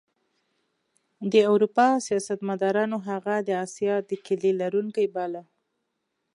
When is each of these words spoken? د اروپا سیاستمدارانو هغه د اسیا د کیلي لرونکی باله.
د 1.31 1.33
اروپا 1.51 1.87
سیاستمدارانو 2.07 2.97
هغه 3.09 3.35
د 3.47 3.49
اسیا 3.65 3.95
د 4.09 4.11
کیلي 4.25 4.51
لرونکی 4.61 5.05
باله. 5.15 5.43